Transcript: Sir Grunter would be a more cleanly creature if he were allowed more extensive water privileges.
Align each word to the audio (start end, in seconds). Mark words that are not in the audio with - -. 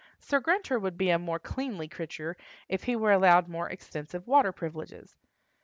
Sir 0.19 0.39
Grunter 0.39 0.79
would 0.79 0.97
be 0.97 1.11
a 1.11 1.19
more 1.19 1.37
cleanly 1.37 1.87
creature 1.87 2.35
if 2.67 2.85
he 2.85 2.95
were 2.95 3.11
allowed 3.11 3.47
more 3.47 3.69
extensive 3.69 4.25
water 4.25 4.51
privileges. 4.51 5.15